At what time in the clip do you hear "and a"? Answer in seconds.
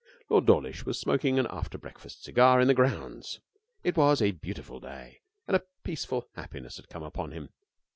5.47-5.61